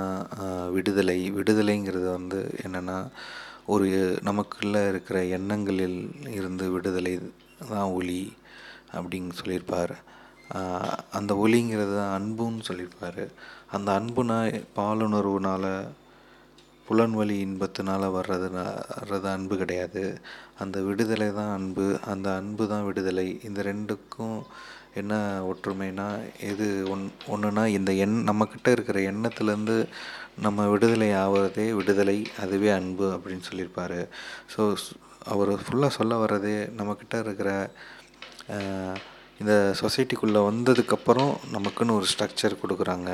விடுதலை 0.76 1.20
விடுதலைங்கிறது 1.32 2.08
வந்து 2.18 2.40
என்னென்னா 2.66 2.98
ஒரு 3.74 3.88
நமக்குள்ளே 4.28 4.82
இருக்கிற 4.92 5.18
எண்ணங்களில் 5.38 6.00
இருந்து 6.38 6.66
விடுதலை 6.76 7.14
தான் 7.72 7.94
ஒளி 8.00 8.22
அப்படின்னு 8.96 9.34
சொல்லியிருப்பார். 9.40 9.94
அந்த 11.18 11.32
ஒளிங்கிறது 11.44 11.94
தான் 12.00 12.16
அன்புன்னு 12.18 12.68
சொல்லியிருப்பார். 12.70 13.24
அந்த 13.76 13.90
அன்புனா 14.00 14.38
பாலுணர்வுனால் 14.80 15.72
புலன்வழி 16.88 17.36
இன்பத்தினால் 17.46 18.06
வர்றதுனா 18.18 18.66
வர்றது 18.96 19.28
அன்பு 19.36 19.56
கிடையாது. 19.62 20.04
அந்த 20.64 20.78
விடுதலை 20.88 21.30
தான் 21.40 21.54
அன்பு. 21.58 21.86
அந்த 22.14 22.28
அன்பு 22.40 22.64
தான் 22.72 22.88
விடுதலை. 22.90 23.28
இந்த 23.48 23.60
ரெண்டுக்கும் 23.72 24.38
என்ன 25.00 25.14
ஒற்றுமைனா 25.52 26.08
எது 26.50 26.66
ஒன் 26.94 27.04
ஒன்றுனா 27.34 27.64
இந்த 27.78 27.92
எண் 28.06 28.16
நம்மக்கிட்ட 28.30 28.70
இருக்கிற 28.76 28.98
எண்ணத்துலேருந்து 29.12 29.78
நம்ம 30.38 30.68
விடுதலை 30.74 31.10
ஆவதே 31.24 31.66
விடுதலை 31.80 32.18
அதுவே 32.44 32.70
அன்பு 32.80 33.08
அப்படின்னு 33.16 33.48
சொல்லியிருப்பார். 33.50 34.00
ஸோ 34.54 34.62
அவர் 35.34 35.52
ஃபுல்லாக 35.66 35.98
சொல்ல 36.00 36.14
வர்றதே 36.24 36.58
நம்மக்கிட்ட 36.78 37.16
இருக்கிற 37.26 37.50
இந்த 39.42 39.54
சொசைட்டிக்குள்ளே 39.82 40.42
வந்ததுக்கப்புறம் 40.50 41.32
நமக்குன்னு 41.56 41.98
ஒரு 42.00 42.08
ஸ்ட்ரக்சர் 42.12 42.62
கொடுக்குறாங்க. 42.64 43.12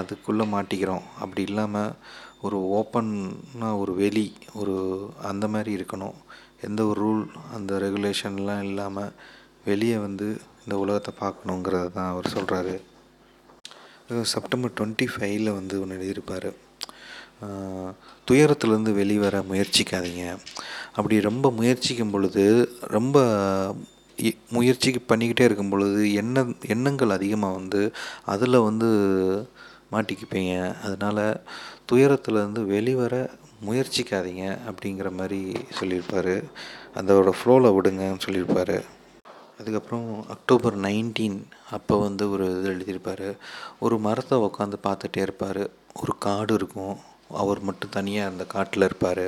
அதுக்குள்ளே 0.00 0.44
மாட்டிக்கிறோம். 0.54 1.06
அப்படி 1.22 1.42
இல்லாமல் 1.50 1.96
ஒரு 2.46 2.58
ஓப்பன்னாக 2.78 3.80
ஒரு 3.82 3.92
வெளி 4.02 4.26
ஒரு 4.60 4.76
அந்த 5.30 5.46
மாதிரி 5.54 5.70
இருக்கணும். 5.78 6.16
எந்த 6.68 6.80
ஒரு 6.90 6.98
ரூல் 7.04 7.24
அந்த 7.56 7.72
ரெகுலேஷன்லாம் 7.86 8.64
இல்லாமல் 8.68 9.14
வெளியே 9.68 9.98
வந்து 10.06 10.28
இந்த 10.64 10.74
உலகத்தை 10.84 11.12
பார்க்கணுங்கிறத 11.20 11.92
தான் 11.98 12.10
அவர் 12.12 12.34
சொல்கிறாரு 12.36 12.74
செப்டம்பர் 14.32 14.74
டுவெண்ட்டி 14.78 15.06
ஃபைவ்ல 15.14 15.52
வந்து 15.58 15.80
ஒன்று 15.82 15.98
எழுதியிருப்பார். 15.98 16.50
துயரத்துலேருந்து 18.28 18.92
வெளிவர 18.98 19.36
முயற்சிக்காதீங்க. 19.50 20.24
அப்படி 20.96 21.20
ரொம்ப 21.20 21.46
முயற்சிக்கும் 21.58 22.12
பொழுது 22.14 22.44
ரொம்ப 22.96 23.16
முயற்சிக்கு 24.56 25.00
பண்ணிக்கிட்டே 25.10 25.44
இருக்கும் 25.48 25.72
பொழுது 25.72 26.00
எண்ண 26.22 26.44
எண்ணங்கள் 26.74 27.16
அதிகமாக 27.16 27.58
வந்து 27.58 27.82
அதில் 28.34 28.64
வந்து 28.68 28.88
மாட்டிக்குப்பீங்க. 29.92 30.54
அதனால் 30.86 31.24
துயரத்துலேருந்து 31.92 32.62
வெளிவர 32.74 33.14
முயற்சிக்காதீங்க 33.68 34.44
அப்படிங்கிற 34.70 35.08
மாதிரி 35.20 35.40
சொல்லியிருப்பார். 35.78 36.34
அதோட 37.00 37.32
ஃப்ளோவில் 37.38 37.74
விடுங்கன்னு 37.76 38.24
சொல்லியிருப்பார். 38.26 38.76
அதுக்கப்புறம் 39.60 40.06
அக்டோபர் 40.34 40.76
நைன்டீன் 40.80 41.38
அப்போ 41.70 41.94
வந்து 41.98 42.24
ஒரு 42.30 42.44
இது 42.50 42.68
எழுதியிருப்பார். 42.72 43.28
ஒரு 43.78 43.96
மரத்தை 43.98 44.38
உட்காந்து 44.38 44.78
பார்த்துட்டே 44.86 45.20
இருப்பார். 45.26 45.62
ஒரு 46.00 46.12
காடு 46.18 46.54
இருக்கும். 46.54 46.94
அவர் 47.42 47.60
மட்டும் 47.60 47.94
தனியாக 47.98 48.30
அந்த 48.32 48.44
காட்டில் 48.44 48.86
இருப்பார். 48.88 49.26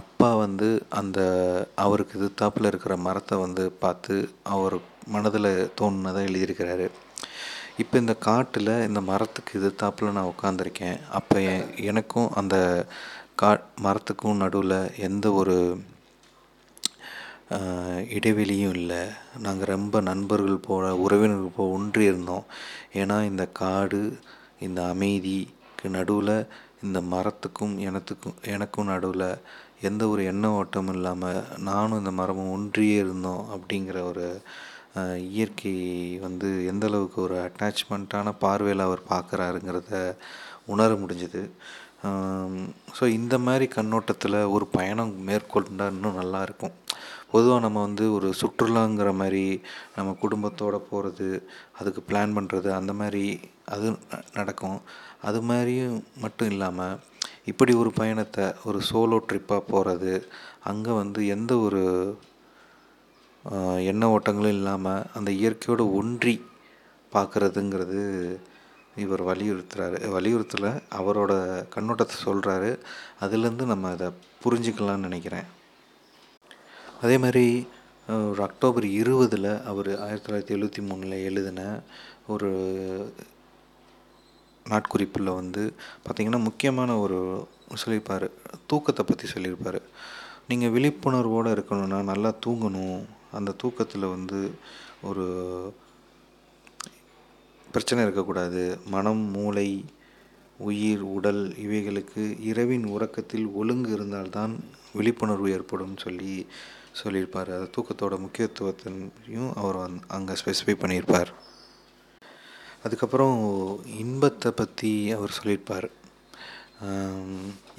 அப்பா 0.00 0.30
வந்து 0.34 0.68
அந்த 1.00 1.20
அவருக்கு 1.84 2.14
எதிர்த்தாப்புல 2.18 2.70
இருக்கிற 2.72 2.94
மரத்தை 2.96 3.36
வந்து 3.38 3.64
பார்த்து 3.84 4.16
அவர் 4.54 4.76
மனதில் 5.08 5.50
தோணுனதை 5.80 6.22
எழுதியிருக்கிறாரு. 6.28 6.86
இப்போ 7.78 7.96
இந்த 7.98 8.14
காட்டில் 8.28 8.72
இந்த 8.88 9.00
மரத்துக்கு 9.00 9.52
எதிர்த்தாப்புல 9.60 10.12
நான் 10.12 10.32
உட்காந்துருக்கேன் 10.32 10.98
அப்போ 11.10 11.36
எனக்கும் 11.90 12.28
அந்த 12.32 12.56
கா 13.42 13.50
மரத்துக்கும் 13.82 14.40
நடுவில் 14.42 14.78
எந்த 15.08 15.26
ஒரு 15.32 15.56
இடைவெளியும் 18.16 18.74
இல்லை. 18.78 19.00
நாங்கள் 19.46 19.72
ரொம்ப 19.76 20.00
நண்பர்கள் 20.08 20.66
போல 20.68 20.84
உறவினர்கள் 21.04 21.56
போல் 21.56 21.74
ஒன்றி 21.76 22.04
இருந்தோம். 22.10 22.44
ஏன்னா 23.00 23.16
இந்த 23.30 23.44
காடு 23.60 24.02
இந்த 24.66 24.80
அமைதிக்கு 24.92 25.88
நடுவில் 25.96 26.36
இந்த 26.86 26.98
மரத்துக்கும் 27.14 27.74
எனத்துக்கும் 27.88 28.36
எனக்கும் 28.54 28.90
நடுவில் 28.92 29.28
எந்த 29.88 30.02
ஒரு 30.12 30.22
எண்ண 30.30 30.46
ஓட்டமும் 30.60 30.94
இல்லாமல் 30.96 31.40
நானும் 31.68 32.00
இந்த 32.02 32.12
மரமும் 32.20 32.52
ஒன்றியே 32.56 32.96
இருந்தோம் 33.04 33.42
அப்படிங்கிற 33.54 33.98
ஒரு 34.10 34.26
இயற்கை 35.36 35.74
வந்து 36.24 36.48
எந்த 36.70 36.84
அளவுக்கு 36.90 37.18
ஒரு 37.26 37.36
அட்டாச்மெண்ட்டான 37.46 38.32
பார்வையில் 38.44 38.86
அவர் 38.86 39.02
பார்க்குறாருங்கிறத 39.12 39.92
உணர 40.74 40.90
முடிஞ்சுது. 41.02 41.42
ஸோ 42.96 43.04
இந்த 43.18 43.34
மாதிரி 43.46 43.66
கண்ணோட்டத்தில் 43.76 44.38
ஒரு 44.54 44.66
பயணம் 44.76 45.12
மேற்கொண்டால் 45.28 45.94
இன்னும் 45.94 46.20
நல்லாயிருக்கும் 46.22 46.74
பொதுவாக 47.32 47.64
நம்ம 47.64 47.78
வந்து 47.86 48.04
ஒரு 48.16 48.28
சுற்றுலாங்கிற 48.40 49.10
மாதிரி 49.20 49.44
நம்ம 49.96 50.14
குடும்பத்தோடு 50.22 50.80
போகிறது 50.90 51.28
அதுக்கு 51.78 52.02
பிளான் 52.08 52.36
பண்ணுறது 52.38 52.68
அந்த 52.78 52.92
மாதிரி 53.00 53.24
அது 53.74 53.88
நடக்கும். 54.38 54.80
அது 55.28 55.40
மாதிரியும் 55.50 55.96
மட்டும் 56.24 56.50
இல்லாமல் 56.54 56.98
இப்படி 57.50 57.72
ஒரு 57.82 57.90
பயணத்தை 58.00 58.46
ஒரு 58.68 58.78
சோலோ 58.90 59.18
ட்ரிப்பாக 59.28 59.62
போகிறது 59.72 60.14
அங்கே 60.68 60.92
வந்து 61.02 61.20
எந்த 61.36 61.52
ஒரு 61.66 61.82
எண்ண 63.90 64.04
ஓட்டங்களும் 64.14 64.56
இல்லாமல் 64.58 65.06
அந்த 65.18 65.30
இயற்கையோடு 65.42 65.84
ஒன்றி 66.00 66.34
பார்க்குறதுங்கிறது 67.12 68.00
இவர் 69.04 69.22
வலியுறுத்துறாரு. 69.28 69.98
வலியுறுத்தலை 70.16 70.72
அவரோட 70.98 71.32
கண்ணோட்டத்தை 71.74 72.16
சொல்கிறாரு 72.26 72.70
அதுலேருந்து 73.22 73.66
நம்ம 73.72 73.90
அதை 73.96 74.08
புரிஞ்சுக்கலாம்னு 74.44 75.06
நினைக்கிறேன். 75.08 75.48
அதே 77.02 77.16
மாதிரி 77.18 77.44
ஒரு 78.30 78.40
அக்டோபர் 78.46 78.86
இருபதில் 79.00 79.50
அவர் 79.70 79.88
ஆயிரத்தி 80.04 80.24
தொள்ளாயிரத்தி 80.24 80.54
எழுபத்தி 80.56 80.80
மூணில் 80.88 81.14
எழுதின 81.28 81.60
ஒரு 82.32 82.50
நாட்குறிப்பில் 84.66 85.36
வந்து 85.38 85.62
பார்த்திங்கன்னா 86.04 86.40
முக்கியமான 86.48 86.96
ஒரு 87.04 87.18
சொல்லியிருப்பார். 87.82 88.26
தூக்கத்தை 88.70 89.04
பற்றி 89.04 89.26
சொல்லியிருப்பார். 89.26 89.78
நீங்கள் 90.48 90.74
விழிப்புணர்வோடு 90.76 91.50
இருக்கணும்னா 91.54 92.00
நல்லா 92.10 92.32
தூங்கணும். 92.46 93.00
அந்த 93.38 93.54
தூக்கத்தில் 93.62 94.12
வந்து 94.16 94.40
ஒரு 95.10 95.26
பிரச்சனை 97.72 98.04
இருக்கக்கூடாது. 98.06 98.64
மனம் 98.96 99.24
மூளை 99.36 99.68
உயிர் 100.68 101.04
உடல் 101.16 101.42
இவைகளுக்கு 101.66 102.24
இரவின் 102.50 102.86
உறக்கத்தில் 102.94 103.46
ஒழுங்கு 103.60 103.90
இருந்தால்தான் 103.92 104.54
விழிப்புணர்வு 104.98 105.48
ஏற்படும் 105.56 105.96
சொல்லி 106.04 106.34
சொல்லியிருப்பார். 107.00 107.50
அது 107.56 107.66
தூக்கத்தோட 107.76 108.14
முக்கியத்துவத்தையும் 108.24 109.50
அவர் 109.60 109.78
வந் 109.82 109.96
அங்கே 110.16 110.34
ஸ்பெசிஃபை 110.42 110.76
பண்ணியிருப்பார். 110.82 111.30
அதுக்கப்புறம் 112.84 113.38
இன்பத்தை 114.02 114.50
பற்றி 114.60 114.92
அவர் 115.16 115.38
சொல்லியிருப்பார். 115.38 115.88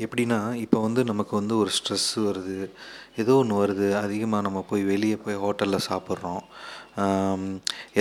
எப்படின்னா 0.05 0.37
இப்போ 0.63 0.79
வந்து 0.85 1.01
நமக்கு 1.11 1.33
வந்து 1.39 1.53
ஒரு 1.61 1.71
ஸ்ட்ரெஸ்ஸு 1.77 2.19
வருது. 2.27 2.57
ஏதோ 3.21 3.35
ஒன்று 3.41 3.55
வருது. 3.61 3.87
அதிகமாக 4.01 4.45
நம்ம 4.47 4.59
போய் 4.71 4.83
வெளியே 4.91 5.17
போய் 5.23 5.41
ஹோட்டலில் 5.43 5.87
சாப்பிட்றோம். 5.87 6.43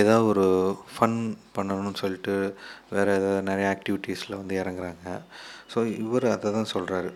ஏதாவது 0.01 0.25
ஒரு 0.31 0.45
ஃபன் 0.93 1.17
பண்ணணும்னு 1.55 2.01
சொல்லிட்டு 2.03 2.35
வேறு 2.95 3.15
ஏதாவது 3.19 3.41
நிறைய 3.49 3.67
ஆக்டிவிட்டீஸில் 3.75 4.39
வந்து 4.41 4.55
இறங்குறாங்க. 4.61 5.17
ஸோ 5.73 5.79
இவர் 6.03 6.27
அதை 6.35 6.51
தான் 6.57 6.73
சொல்கிறாரு 6.75 7.11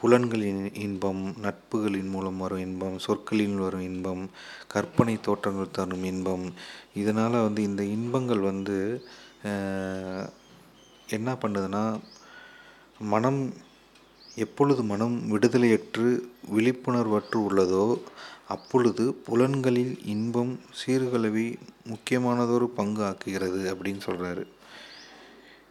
புலன்களின் 0.00 0.62
இன்பம் 0.84 1.22
நட்புகளின் 1.44 2.10
மூலம் 2.10 2.38
வரும் 2.38 2.62
இன்பம் 2.66 2.98
சொற்களில் 2.98 3.56
வரும் 3.56 3.86
இன்பம் 3.90 4.22
கற்பனை 4.74 5.14
தோற்றங்கள் 5.26 5.76
தரும் 5.78 6.04
இன்பம். 6.04 6.44
இதனால் 6.94 7.44
வந்து 7.46 7.62
இந்த 7.62 7.82
இன்பங்கள் 7.96 8.42
வந்து 8.50 8.76
என்ன 11.08 11.28
பண்ணுதுன்னா 11.42 11.82
மனம் 13.12 13.40
எப்பொழுது 14.36 14.82
மனம் 14.82 15.16
விடுதலையற்று 15.30 16.08
விழிப்புணர்வற்று 16.54 17.38
உள்ளதோ 17.48 17.86
அப்பொழுது 18.48 19.04
புலன்களில் 19.26 19.94
இன்பம் 20.04 20.52
சீர்கழுவி 20.80 21.46
முக்கியமானதொரு 21.90 22.66
பங்கு 22.78 23.02
ஆக்குகிறது 23.02 23.60
அப்படின்னு 23.72 24.02
சொல்கிறாரு 24.06 24.44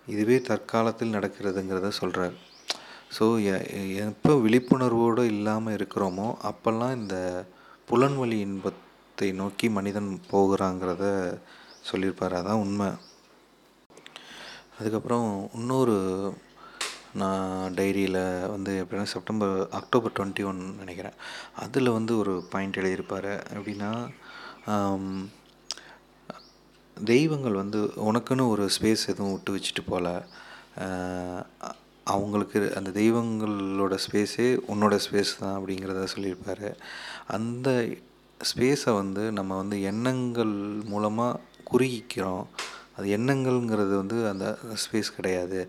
இதுவே 0.08 0.38
தற்காலத்தில் 0.42 1.16
நடக்கிறதுங்கிறத 1.16 1.90
சொல்கிறார் 2.02 2.36
ஸோ 3.16 3.26
எப்போ 4.06 4.32
விழிப்புணர்வோடு 4.46 5.24
இல்லாமல் 5.34 5.76
இருக்கிறோமோ 5.78 6.28
அப்போல்லாம் 6.50 6.98
இந்த 7.02 7.18
புலன்வழி 7.90 8.38
இன்பத்தை 8.48 9.28
நோக்கி 9.42 9.68
மனிதன் 9.78 10.10
போகிறாங்கிறத 10.32 11.06
சொல்லியிருப்பார். 11.90 12.36
அதான் 12.40 12.64
உண்மை. 12.66 12.90
அதுக்கப்புறம் 14.80 15.30
இன்னொரு 15.60 15.96
நான் 17.22 17.74
டைரியில் 17.78 18.22
வந்து 18.56 18.72
எப்படின்னா 18.82 19.06
செப்டம்பர் 19.14 19.56
அக்டோபர் 19.80 20.16
டுவெண்ட்டி 20.18 20.44
ஒன் 20.50 20.62
நினைக்கிறேன். 20.82 21.18
அதில் 21.64 21.96
வந்து 21.98 22.14
ஒரு 22.22 22.34
பாயிண்ட் 22.54 22.80
எழுதியிருப்பார். 22.82 23.32
எப்படின்னா 23.58 23.92
தெய்வங்கள் 26.98 27.62
வந்து 27.62 27.80
உனக்குன்னு 28.10 28.46
ஒரு 28.54 28.64
ஸ்பேஸ் 28.76 29.04
எதுவும் 29.12 29.34
விட்டு 29.34 29.56
வச்சுட்டு 29.56 29.84
போகல 29.90 30.10
அவங்களுக்கு 32.14 32.60
அந்த 32.80 32.90
தெய்வங்களோட 33.00 33.96
ஸ்பேஸே 34.06 34.50
உன்னோட 34.72 34.96
ஸ்பேஸ் 35.06 35.32
தான் 35.42 35.56
அப்படிங்கிறத 35.60 36.08
சொல்லியிருப்பார். 36.16 36.68
அந்த 37.38 37.70
ஸ்பேஸை 38.40 38.92
வந்து 39.02 39.24
நம்ம 39.38 39.52
வந்து 39.62 39.78
எண்ணங்கள் 39.92 40.56
மூலமாக 40.92 41.40
குறுகிக்கிறோம். 41.72 42.46
அது 42.98 43.08
எண்ணங்கள்ங்கிறது 43.18 43.94
வந்து 44.02 44.18
அந்த 44.32 44.46
ஸ்பேஸ் 44.84 45.10
கிடையாது. 45.18 45.60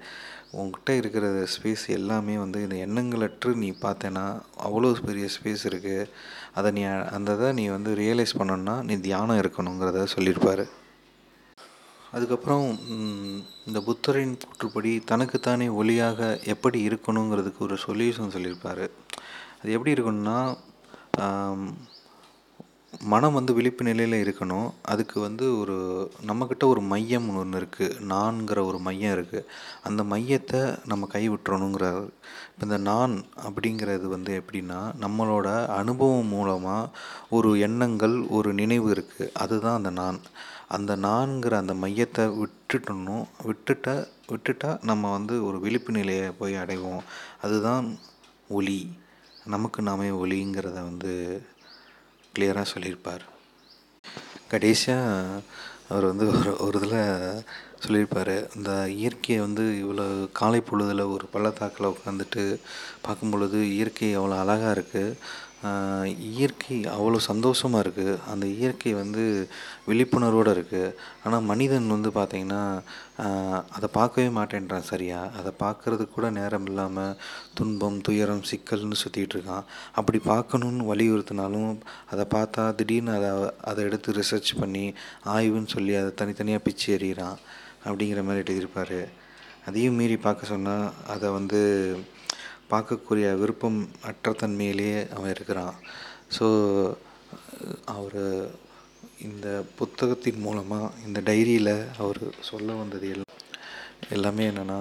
உங்ககிட்ட 0.59 0.91
இருக்கிற 1.01 1.25
ஸ்பேஸ் 1.55 1.85
எல்லாமே 1.97 2.35
வந்து 2.43 2.59
இந்த 2.67 2.77
எண்ணங்களற்று 2.87 3.51
நீ 3.63 3.69
பார்த்தேன்னா 3.83 4.27
அவ்வளோ 4.67 4.91
பெரிய 5.09 5.27
ஸ்பேஸ் 5.35 5.65
இருக்குது 5.71 6.09
அதை 6.59 6.69
நீ 6.77 6.83
அந்த 7.17 7.33
இதை 7.39 7.49
நீ 7.59 7.65
வந்து 7.75 7.91
ரியலைஸ் 8.03 8.39
பண்ணணுன்னா 8.41 8.77
நீ 8.91 8.97
தியானம் 9.09 9.41
இருக்கணுங்கிறத 9.43 10.07
சொல்லியிருப்பார். 10.15 10.65
அதுக்கப்புறம் 12.15 12.67
இந்த 13.69 13.79
புத்தரின் 13.89 14.35
கூற்றுப்படி 14.43 14.93
தனக்குத்தானே 15.11 15.67
ஒளியாக 15.81 16.31
எப்படி 16.55 16.79
இருக்கணுங்கிறதுக்கு 16.89 17.61
ஒரு 17.67 17.77
சொல்யூஷன் 17.87 18.35
சொல்லியிருப்பாரு. 18.37 18.87
அது 19.61 19.75
எப்படி 19.77 19.95
இருக்கணும்னா 19.97 20.39
மனம் 23.13 23.35
வந்து 23.37 23.53
விழிப்பு 23.57 23.83
நிலையில் 23.89 24.23
இருக்கணும். 24.23 24.69
அதுக்கு 24.93 25.17
வந்து 25.25 25.45
ஒரு 25.61 25.75
நம்மக்கிட்ட 26.29 26.65
ஒரு 26.73 26.83
மையம் 26.93 27.27
ஒன்று 27.41 27.59
இருக்குது 27.61 27.99
நான்கிற 28.13 28.59
ஒரு 28.69 28.79
மையம் 28.87 29.15
இருக்குது 29.17 29.49
அந்த 29.89 30.03
மையத்தை 30.13 30.61
நம்ம 30.91 31.09
கைவிட்டுறணுங்கிறார் 31.15 32.01
இப்போ 32.51 32.65
இந்த 32.69 32.79
நான் 32.91 33.15
அப்படிங்கிறது 33.49 34.07
வந்து 34.15 34.33
எப்படின்னா 34.41 34.81
நம்மளோட 35.05 35.49
அனுபவம் 35.81 36.33
மூலமாக 36.37 36.91
ஒரு 37.39 37.51
எண்ணங்கள் 37.69 38.17
ஒரு 38.39 38.53
நினைவு 38.61 38.89
இருக்குது 38.97 39.33
அதுதான் 39.45 39.79
அந்த 39.81 39.93
நான். 40.03 40.21
அந்த 40.69 40.93
நான்கிற 40.97 41.55
அந்த 41.57 41.75
மையத்தை 41.75 42.25
விட்டுட்டணும் 42.41 43.25
விட்டுட்டா 43.45 43.95
விட்டுட்டா 44.31 44.71
நம்ம 44.83 45.11
வந்து 45.11 45.35
ஒரு 45.45 45.59
விழிப்பு 45.61 45.93
நிலையை 45.93 46.29
போய் 46.31 46.55
அடைவோம். 46.55 47.03
அதுதான் 47.43 47.87
ஒளி. 48.49 48.81
நமக்கு 49.45 49.83
நாமே 49.83 50.09
ஒளிங்கிறத 50.23 50.79
வந்து 50.91 51.13
கிளியராக 52.35 52.67
சொல்லியிருப்பார். 52.75 53.25
கடைசியாக 54.49 55.43
அவர் 55.89 56.05
வந்து 56.05 56.27
ஒரு 56.39 56.51
ஒரு 56.59 56.79
இதில் 56.79 57.45
சொல்லியிருப்பார் 57.83 58.33
இந்த 58.57 58.71
இயற்கையை 59.01 59.39
வந்து 59.45 59.65
இவ்வளோ 59.83 60.05
காலை 60.33 60.61
பொழுதில் 60.61 61.13
ஒரு 61.15 61.27
பள்ளத்தாக்கில் 61.33 61.91
உட்காந்துட்டு 61.93 62.43
பார்க்கும் 63.03 63.31
பொழுது 63.31 63.59
இயற்கை 63.77 64.11
அவ்வளோ 64.17 64.37
அழகாக 64.39 64.75
இருக்குது 64.77 65.17
இயற்கை 66.31 66.77
அவ்வளோ 66.95 67.19
சந்தோஷமாக 67.29 67.83
இருக்குது 67.85 68.13
அந்த 68.33 68.45
இயற்கை 68.59 68.93
வந்து 69.01 69.23
விழிப்புணர்வோடு 69.89 70.51
இருக்குது 70.57 70.93
ஆனால் 71.25 71.49
மனிதன் 71.51 71.89
வந்து 71.95 72.11
பார்த்திங்கன்னா 72.19 72.61
அதை 73.77 73.89
பார்க்கவே 73.97 74.29
மாட்டேன்றான் 74.37 74.89
சரியா. 74.91 75.21
அதை 75.39 75.53
பார்க்குறதுக்கு 75.65 76.17
கூட 76.17 76.29
நேரம் 76.39 76.67
இல்லாமல் 76.71 77.17
துன்பம் 77.59 77.99
துயரம் 78.09 78.45
சிக்கல்னு 78.51 79.01
சுற்றிட்டு 79.03 79.37
இருக்கான். 79.37 79.67
அப்படி 80.01 80.21
பார்க்கணுன்னு 80.33 80.91
வலியுறுத்தினாலும் 80.93 81.73
அதை 82.13 82.27
பார்த்தா 82.37 82.65
திடீர்னு 82.81 83.15
அதை 83.19 83.31
அதை 83.71 83.87
எடுத்து 83.89 84.19
ரிசர்ச் 84.21 84.53
பண்ணி 84.61 84.85
ஆய்வுன்னு 85.37 85.75
சொல்லி 85.77 85.95
அதை 86.03 86.13
தனித்தனியாக 86.23 86.67
பிச்சு 86.69 86.89
எறிகிறான் 86.99 87.41
அப்படிங்கிற 87.89 88.23
மாதிரி 88.29 88.45
எழுதியிருப்பார். 88.45 89.01
அதையும் 89.69 89.99
மீறி 90.01 90.17
பார்க்க 90.29 90.53
சொன்னால் 90.55 90.87
அதை 91.15 91.29
வந்து 91.39 91.61
பார்க்கக்கூடிய 92.71 93.27
விருப்பம் 93.41 93.81
அற்ற 94.11 94.33
தன்மையிலேயே 94.43 95.01
அவன் 95.17 95.33
இருக்கிறான். 95.35 95.77
ஸோ 96.37 96.47
அவர் 97.97 98.23
இந்த 99.27 99.47
புத்தகத்தின் 99.79 100.41
மூலமாக 100.47 100.91
இந்த 101.07 101.21
டைரியில் 101.29 101.75
அவர் 102.03 102.21
சொல்ல 102.49 102.75
வந்தது 102.81 103.07
எல்லாம் 103.15 103.37
எல்லாமே 104.17 104.45
என்னென்னா 104.51 104.81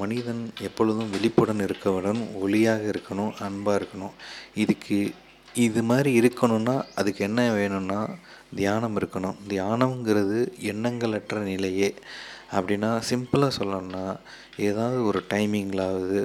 மனிதன் 0.00 0.42
எப்பொழுதும் 0.68 1.12
விழிப்புடன் 1.14 1.62
இருக்கவுடன் 1.66 2.20
ஒளியாக 2.44 2.82
இருக்கணும் 2.92 3.32
அன்பாக 3.46 3.78
இருக்கணும். 3.80 4.14
இதுக்கு 4.62 4.98
இது 5.66 5.80
மாதிரி 5.90 6.10
இருக்கணும்னா 6.20 6.76
அதுக்கு 7.00 7.20
என்ன 7.28 7.40
வேணும்னா 7.58 7.98
தியானம் 8.60 8.96
இருக்கணும். 9.00 9.36
தியானம்ங்கிறது 9.52 10.38
எண்ணங்களற்ற 10.72 11.42
நிலையே. 11.50 11.90
அப்படின்னா 12.56 12.90
சிம்பிளாக 13.10 13.56
சொல்லணும்னா 13.58 14.06
ஏதாவது 14.68 14.98
ஒரு 15.10 15.20
டைமிங்களாவது 15.32 16.20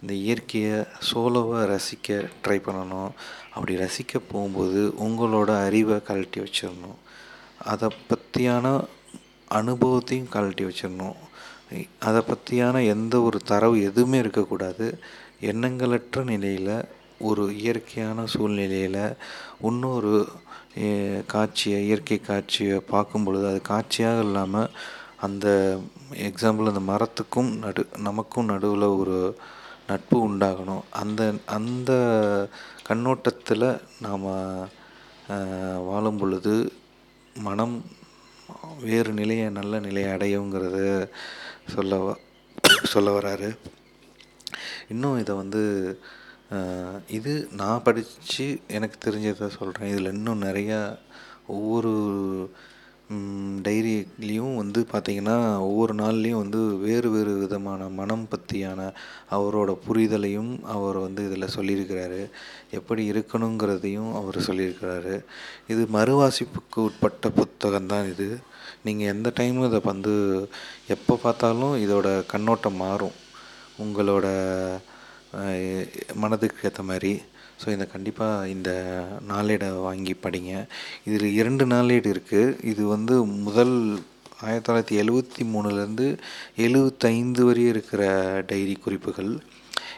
இந்த 0.00 0.12
இயற்கையை 0.24 0.76
சோலோவாக 1.08 1.62
ரசிக்க 1.74 2.18
ட்ரை 2.44 2.58
பண்ணணும். 2.66 3.10
அப்படி 3.54 3.74
ரசிக்க 3.76 4.20
போகும்போது 4.32 4.80
உங்களோட 5.06 5.50
அறிவை 5.66 5.96
கழட்டி 6.02 6.40
வச்சிடணும். 6.40 6.98
அதை 7.72 7.88
பற்றியான 8.10 8.66
அனுபவத்தையும் 9.60 10.32
கழட்டி 10.34 10.64
வச்சிடணும். 10.64 11.18
அதை 12.08 12.20
பற்றியான 12.30 12.76
எந்த 12.94 13.14
ஒரு 13.20 13.38
தரவு 13.50 13.76
எதுவுமே 13.82 14.18
இருக்கக்கூடாது. 14.18 14.86
எண்ணங்களற்ற 15.50 16.22
நிலையில் 16.24 16.76
ஒரு 17.28 17.44
இயற்கையான 17.62 18.24
சூழ்நிலையில் 18.26 19.02
இன்னொரு 19.68 20.12
காட்சியை 21.26 21.78
இயற்கை 21.86 22.18
காட்சியை 22.20 22.76
பார்க்கும் 22.92 23.24
பொழுது 23.24 23.46
அது 23.50 23.60
காட்சியாக 23.72 24.24
இல்லாமல் 24.26 24.72
அந்த 25.26 25.46
எக்ஸாம்பிள் 26.28 26.70
அந்த 26.72 26.82
மரத்துக்கும் 26.90 27.50
நடு 27.64 27.82
நமக்கும் 28.08 28.50
நடுவில் 28.52 28.86
ஒரு 29.00 29.18
நட்பு 29.88 30.16
உண்டாகணும். 30.28 30.84
அந்த 31.00 31.22
அந்த 31.56 31.92
கண்ணோட்டத்தில் 32.88 33.66
நாம் 34.04 34.26
வாழும் 35.88 36.20
பொழுது 36.20 36.54
மனம் 37.46 37.76
வேறு 38.86 39.12
நிலையை 39.20 39.46
நல்ல 39.58 39.80
நிலையை 39.86 40.10
அடையுங்கிறத 40.14 40.78
சொல்ல 41.74 41.96
சொல்ல 42.92 43.08
வராரு. 43.18 43.50
இன்னும் 44.92 45.20
இதை 45.22 45.32
வந்து 45.42 45.62
இது 47.18 47.32
நான் 47.60 47.84
படித்து 47.86 48.46
எனக்கு 48.76 48.96
தெரிஞ்சதை 49.04 49.48
சொல்கிறேன் 49.58 49.90
இதில் 49.92 50.12
இன்னும் 50.12 50.44
நிறையா 50.48 50.80
ஒவ்வொரு 51.56 51.92
டைரியிலையும் 53.66 54.56
வந்து 54.60 54.80
பார்த்திங்கன்னா 54.92 55.36
ஒவ்வொரு 55.66 55.92
நாள்லேயும் 55.94 56.42
வந்து 56.42 56.60
வேறு 56.78 57.08
வேறு 57.10 57.32
விதமான 57.42 57.88
மனம் 57.98 58.26
பற்றியான 58.32 58.80
அவரோட 59.36 59.70
புரிதலையும் 59.86 60.50
அவர் 60.74 60.98
வந்து 61.04 61.22
இதில் 61.28 61.54
சொல்லியிருக்கிறாரு. 61.56 62.20
எப்படி 62.78 63.04
இருக்கணுங்கிறதையும் 63.12 64.10
அவர் 64.20 64.38
சொல்லியிருக்கிறாரு. 64.48 65.14
இது 65.72 65.84
மறுவாசிப்புக்கு 65.96 66.78
உட்பட்ட 66.88 67.30
புத்தகம் 67.38 67.90
தான் 67.94 68.10
இது. 68.12 68.28
நீங்கள் 68.86 69.10
எந்த 69.14 69.28
டைமும் 69.40 69.68
இதை 69.70 69.80
வந்து 69.92 70.14
எப்போ 70.96 71.16
பார்த்தாலும் 71.24 71.74
இதோட 71.86 72.08
கண்ணோட்டம் 72.34 72.80
மாறும். 72.84 73.16
உங்களோட 73.84 74.26
மனதுக்கு 76.22 76.60
ஏற்ற 76.68 76.82
மாதிரி. 76.82 77.12
ஸோ 77.60 77.66
இதை 77.74 77.86
கண்டிப்பாக 77.94 78.48
இந்த 78.54 78.70
நாளேடை 79.30 79.68
வாங்கி 79.88 80.14
படிங்க. 80.24 80.52
இதில் 81.08 81.36
இரண்டு 81.40 81.64
நாளேடு 81.72 82.08
இருக்குது 82.14 82.56
இது 82.72 82.82
வந்து 82.94 83.14
முதல் 83.46 83.76
ஆயிரத்தி 84.46 84.66
தொள்ளாயிரத்தி 84.66 84.96
எழுவத்தி 85.02 85.44
மூணுலேருந்து 85.52 86.06
எழுவத்தைந்து 86.66 87.44
வரையும் 87.48 87.72
இருக்கிற 87.74 88.02
டைரி 88.50 88.74
குறிப்புகள். 88.84 89.32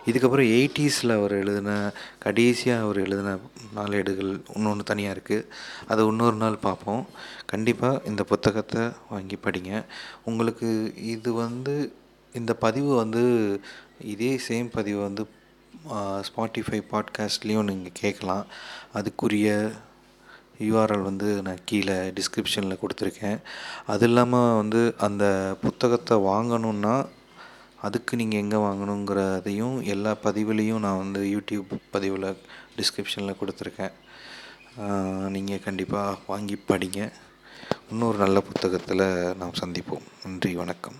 இதுக்கப்புறம் 0.09 0.51
எயிட்டிஸில் 0.57 1.13
அவர் 1.17 1.33
எழுதின 1.41 1.71
கடைசியாக 2.25 2.85
அவர் 2.85 2.99
எழுதின 3.07 3.35
நாளேடுகள் 3.79 4.31
இன்னொன்று 4.57 4.85
தனியாக 4.91 5.15
இருக்குது 5.17 5.49
அதை 5.93 6.07
இன்னொரு 6.13 6.37
நாள் 6.43 6.65
பார்ப்போம். 6.69 7.03
கண்டிப்பாக 7.53 8.03
இந்த 8.11 8.23
புத்தகத்தை 8.33 8.85
வாங்கி 9.13 9.39
படிங்க. 9.47 9.73
உங்களுக்கு 10.31 10.71
இது 11.15 11.33
வந்து 11.43 11.75
இந்த 12.41 12.53
பதிவு 12.65 12.91
வந்து 13.03 13.25
இதே 14.15 14.33
சேம் 14.49 14.71
பதிவு 14.79 15.01
வந்து 15.09 15.23
ஸ்பாட்டிஃபை 16.29 16.81
பாட்காஸ்ட்லேயும் 16.93 17.69
நீங்கள் 17.71 17.99
கேட்கலாம் 18.01 18.47
அதுக்குரிய 18.95 19.73
யூஆர்எல் 20.59 21.03
வந்து 21.03 21.43
நான் 21.43 21.65
கீழே 21.65 21.95
டிஸ்கிரிப்ஷனில் 21.95 22.81
கொடுத்துருக்கேன். 22.83 23.39
அது 23.87 24.07
இல்லாமல் 24.07 24.57
வந்து 24.57 24.95
அந்த 24.99 25.57
புத்தகத்தை 25.63 26.19
வாங்கணுன்னா 26.19 27.07
அதுக்கு 27.83 28.17
நீங்கள் 28.17 28.39
எங்கே 28.39 28.57
வாங்கணுங்கிறதையும் 28.57 29.83
எல்லா 29.83 30.15
பதிவுலேயும் 30.25 30.85
நான் 30.85 31.03
வந்து 31.05 31.21
யூடியூப் 31.25 31.71
பதிவில் 31.91 32.37
டிஸ்கிரிப்ஷனில் 32.77 33.41
கொடுத்துருக்கேன். 33.41 33.95
நீங்கள் 35.31 35.65
கண்டிப்பாக 35.65 36.19
வாங்கி 36.27 36.59
படிங்க. 36.69 37.13
இன்னொரு 37.91 38.19
நல்ல 38.19 38.41
புத்தகத்தில் 38.41 39.35
நாம் 39.37 39.61
சந்திப்போம். 39.61 40.07
நன்றி 40.25 40.55
வணக்கம். 40.55 40.99